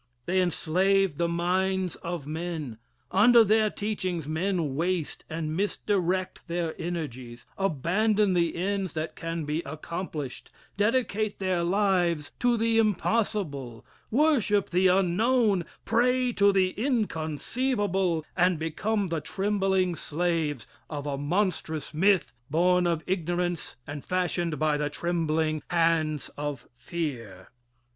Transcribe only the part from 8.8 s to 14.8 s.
that can be accomplished, dedicate their lives to the impossible, worship